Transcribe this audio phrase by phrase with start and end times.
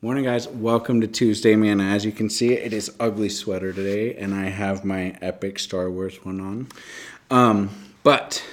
[0.00, 0.46] Morning, guys.
[0.46, 1.80] Welcome to Tuesday, man.
[1.80, 5.90] As you can see, it is ugly sweater today, and I have my epic Star
[5.90, 6.68] Wars one on.
[7.36, 7.70] Um,
[8.04, 8.46] but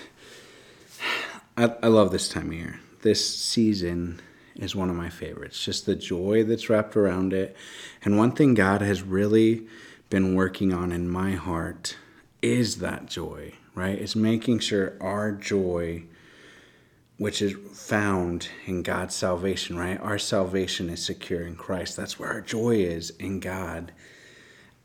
[1.55, 2.79] I, I love this time of year.
[3.03, 4.21] This season
[4.55, 5.63] is one of my favorites.
[5.63, 7.55] Just the joy that's wrapped around it.
[8.03, 9.67] And one thing God has really
[10.09, 11.95] been working on in my heart
[12.41, 13.99] is that joy, right?
[13.99, 16.05] Is making sure our joy
[17.17, 19.99] which is found in God's salvation, right?
[19.99, 21.95] Our salvation is secure in Christ.
[21.95, 23.93] That's where our joy is in God.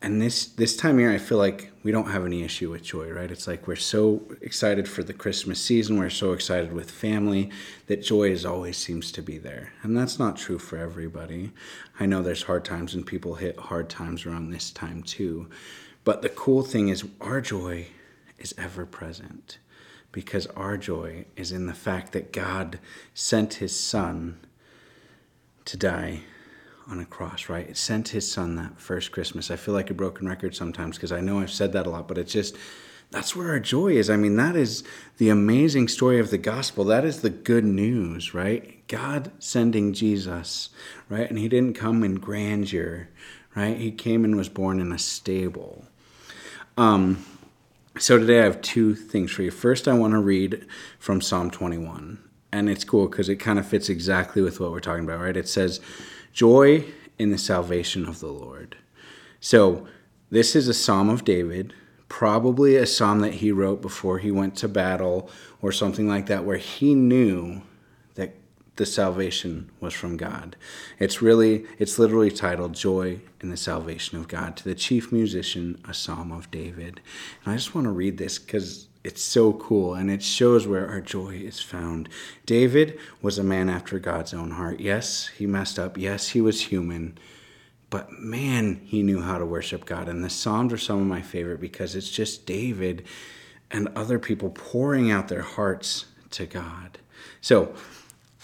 [0.03, 2.83] And this this time of year, I feel like we don't have any issue with
[2.83, 3.30] joy, right?
[3.30, 7.51] It's like we're so excited for the Christmas season, we're so excited with family
[7.87, 11.53] that joy is always seems to be there, and that's not true for everybody.
[11.98, 15.51] I know there's hard times, and people hit hard times around this time too.
[16.03, 17.89] But the cool thing is, our joy
[18.39, 19.58] is ever present
[20.12, 22.78] because our joy is in the fact that God
[23.14, 24.39] sent his son
[25.64, 26.20] to die
[26.89, 27.69] on a cross, right?
[27.69, 29.50] It sent his son that first Christmas.
[29.50, 32.08] I feel like a broken record sometimes because I know I've said that a lot,
[32.08, 32.56] but it's just
[33.11, 34.08] that's where our joy is.
[34.08, 34.84] I mean, that is
[35.19, 36.84] the amazing story of the gospel.
[36.84, 38.86] That is the good news, right?
[38.86, 40.70] God sending Jesus,
[41.08, 41.28] right?
[41.28, 43.08] And he didn't come in grandeur,
[43.56, 43.77] right?
[43.77, 45.84] He came and was born in a stable.
[46.77, 47.24] Um,
[47.98, 49.50] so today I have two things for you.
[49.50, 50.66] First, I want to read
[50.98, 52.19] from Psalm 21.
[52.52, 55.36] And it's cool because it kind of fits exactly with what we're talking about, right?
[55.36, 55.80] It says,
[56.33, 56.84] Joy
[57.18, 58.77] in the salvation of the Lord.
[59.41, 59.86] So
[60.30, 61.74] this is a Psalm of David,
[62.08, 65.30] probably a psalm that he wrote before he went to battle
[65.62, 67.62] or something like that, where he knew
[68.81, 70.56] the salvation was from God.
[70.98, 75.78] It's really, it's literally titled Joy in the Salvation of God to the chief musician,
[75.86, 77.02] a psalm of David.
[77.45, 80.89] And I just want to read this because it's so cool and it shows where
[80.89, 82.08] our joy is found.
[82.46, 84.80] David was a man after God's own heart.
[84.80, 85.98] Yes, he messed up.
[85.98, 87.18] Yes, he was human.
[87.91, 90.08] But man, he knew how to worship God.
[90.08, 93.05] And the Psalms are some of my favorite because it's just David
[93.70, 96.98] and other people pouring out their hearts to God.
[97.42, 97.74] So,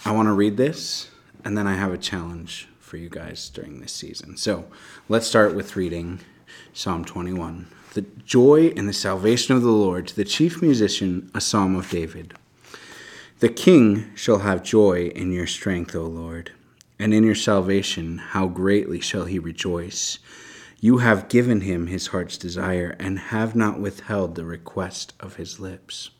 [0.07, 1.11] I want to read this,
[1.45, 4.37] and then I have a challenge for you guys during this season.
[4.37, 4.67] So
[5.09, 6.21] let's start with reading
[6.73, 7.67] Psalm 21.
[7.95, 11.91] The joy and the salvation of the Lord, to the chief musician, a psalm of
[11.91, 12.35] David.
[13.41, 16.53] The king shall have joy in your strength, O Lord,
[17.01, 20.21] and in your salvation, how greatly shall he rejoice.
[20.81, 25.59] You have given him his heart's desire, and have not withheld the request of his
[25.59, 26.11] lips.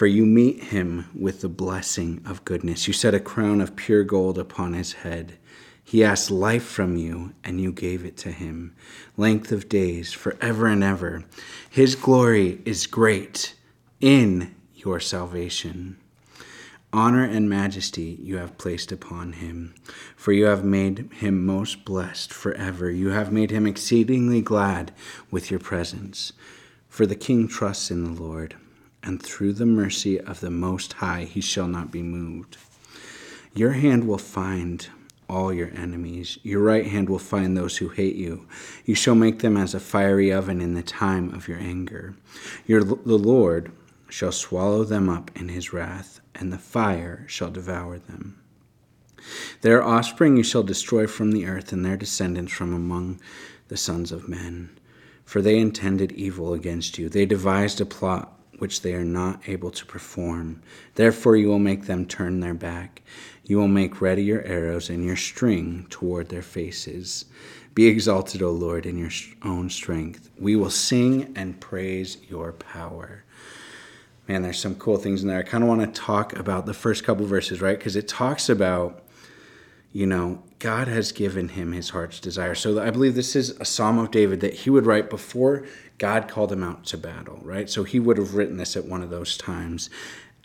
[0.00, 2.88] For you meet him with the blessing of goodness.
[2.88, 5.36] You set a crown of pure gold upon his head.
[5.84, 8.74] He asked life from you, and you gave it to him.
[9.18, 11.24] Length of days, forever and ever.
[11.68, 13.54] His glory is great
[14.00, 15.98] in your salvation.
[16.94, 19.74] Honor and majesty you have placed upon him,
[20.16, 22.90] for you have made him most blessed forever.
[22.90, 24.92] You have made him exceedingly glad
[25.30, 26.32] with your presence.
[26.88, 28.56] For the king trusts in the Lord
[29.02, 32.56] and through the mercy of the Most High he shall not be moved.
[33.54, 34.88] Your hand will find
[35.28, 36.38] all your enemies.
[36.42, 38.46] Your right hand will find those who hate you.
[38.84, 42.14] You shall make them as a fiery oven in the time of your anger.
[42.66, 43.72] Your, the Lord
[44.08, 48.40] shall swallow them up in his wrath, and the fire shall devour them.
[49.60, 53.20] Their offspring you shall destroy from the earth, and their descendants from among
[53.68, 54.70] the sons of men.
[55.24, 57.08] For they intended evil against you.
[57.08, 60.62] They devised a plot which they are not able to perform.
[60.94, 63.02] Therefore, you will make them turn their back.
[63.44, 67.24] You will make ready your arrows and your string toward their faces.
[67.74, 69.10] Be exalted, O Lord, in your
[69.42, 70.30] own strength.
[70.38, 73.24] We will sing and praise your power.
[74.28, 75.38] Man, there's some cool things in there.
[75.38, 77.78] I kind of want to talk about the first couple verses, right?
[77.78, 78.99] Because it talks about,
[79.92, 82.54] you know, God has given him his heart's desire.
[82.54, 85.66] So I believe this is a Psalm of David that he would write before
[85.98, 87.68] God called him out to battle, right?
[87.68, 89.90] So he would have written this at one of those times.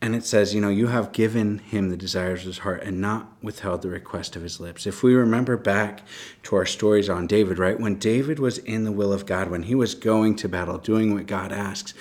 [0.01, 2.99] And it says, you know, you have given him the desires of his heart and
[2.99, 4.85] not withheld the request of his lips.
[4.85, 6.01] If we remember back
[6.43, 7.79] to our stories on David, right?
[7.79, 11.13] When David was in the will of God, when he was going to battle, doing
[11.13, 11.93] what God asks,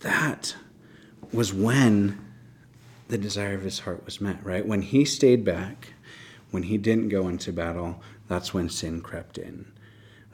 [0.00, 0.56] that
[1.32, 2.24] was when
[3.08, 4.66] the desire of his heart was met, right?
[4.66, 5.92] When he stayed back,
[6.52, 9.72] when he didn't go into battle, that's when sin crept in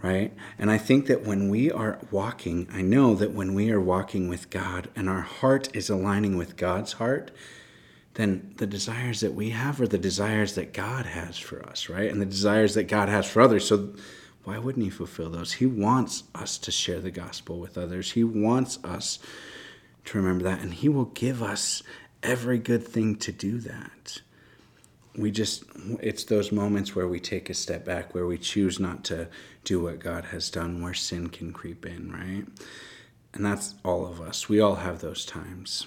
[0.02, 0.32] right?
[0.58, 4.28] And I think that when we are walking, I know that when we are walking
[4.28, 7.30] with God and our heart is aligning with God's heart,
[8.14, 12.10] then the desires that we have are the desires that God has for us, right?
[12.10, 13.66] And the desires that God has for others.
[13.66, 13.94] So
[14.44, 15.54] why wouldn't He fulfill those?
[15.54, 19.18] He wants us to share the gospel with others, He wants us
[20.06, 21.82] to remember that, and He will give us
[22.22, 24.20] every good thing to do that
[25.18, 25.64] we just
[26.00, 29.28] it's those moments where we take a step back where we choose not to
[29.64, 32.46] do what god has done where sin can creep in right?
[33.34, 34.48] And that's all of us.
[34.48, 35.86] We all have those times.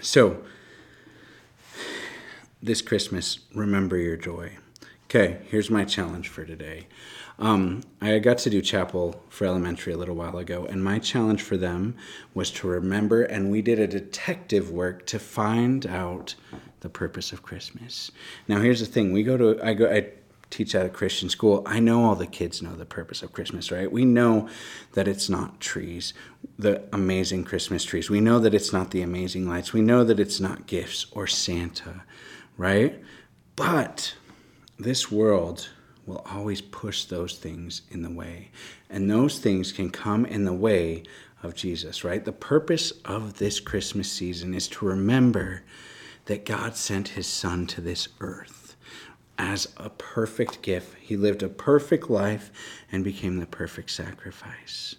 [0.00, 0.42] So
[2.62, 4.56] this christmas remember your joy.
[5.06, 6.86] Okay here's my challenge for today.
[7.40, 11.40] Um, I got to do chapel for elementary a little while ago, and my challenge
[11.40, 11.96] for them
[12.34, 16.34] was to remember, and we did a detective work to find out
[16.80, 18.10] the purpose of Christmas.
[18.48, 20.08] Now, here's the thing: we go to I go I
[20.50, 21.62] teach at a Christian school.
[21.64, 23.90] I know all the kids know the purpose of Christmas, right?
[23.90, 24.48] We know
[24.92, 26.12] that it's not trees,
[26.58, 28.10] the amazing Christmas trees.
[28.10, 29.72] We know that it's not the amazing lights.
[29.72, 32.02] We know that it's not gifts or Santa,
[32.56, 33.00] right?
[33.54, 34.14] But
[34.78, 35.68] this world
[36.06, 38.50] will always push those things in the way.
[38.88, 41.04] And those things can come in the way
[41.42, 42.24] of Jesus, right?
[42.24, 45.62] The purpose of this Christmas season is to remember
[46.30, 48.76] that God sent his son to this earth
[49.36, 50.96] as a perfect gift.
[51.00, 52.52] He lived a perfect life
[52.92, 54.94] and became the perfect sacrifice.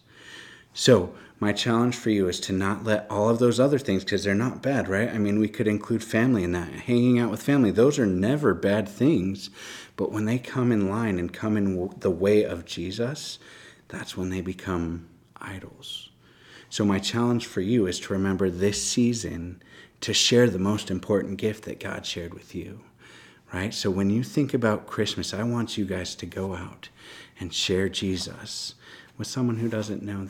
[0.74, 4.26] So, my challenge for you is to not let all of those other things, because
[4.26, 5.08] they're not bad, right?
[5.08, 7.72] I mean, we could include family in that, hanging out with family.
[7.72, 9.50] Those are never bad things.
[9.96, 13.40] But when they come in line and come in the way of Jesus,
[13.88, 15.08] that's when they become
[15.38, 16.10] idols.
[16.70, 19.62] So, my challenge for you is to remember this season
[20.02, 22.82] to share the most important gift that God shared with you,
[23.54, 23.74] right?
[23.74, 26.90] So, when you think about Christmas, I want you guys to go out
[27.40, 28.76] and share Jesus
[29.18, 30.28] with someone who doesn't know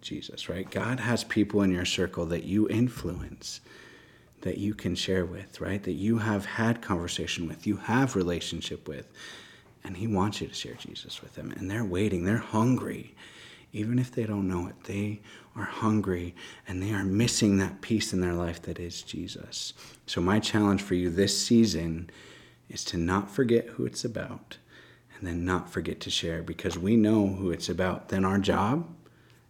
[0.00, 0.70] Jesus, right?
[0.70, 3.60] God has people in your circle that you influence,
[4.42, 5.82] that you can share with, right?
[5.82, 9.08] That you have had conversation with, you have relationship with,
[9.82, 11.50] and He wants you to share Jesus with them.
[11.50, 13.14] And they're waiting, they're hungry.
[13.72, 15.20] Even if they don't know it, they
[15.54, 16.34] are hungry
[16.66, 19.74] and they are missing that piece in their life that is Jesus.
[20.06, 22.10] So, my challenge for you this season
[22.68, 24.58] is to not forget who it's about
[25.18, 28.08] and then not forget to share because we know who it's about.
[28.08, 28.88] Then our job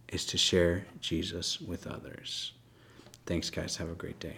[0.07, 2.53] is to share Jesus with others.
[3.25, 3.77] Thanks, guys.
[3.77, 4.37] Have a great day.